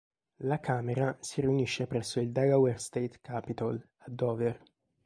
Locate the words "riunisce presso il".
1.41-2.31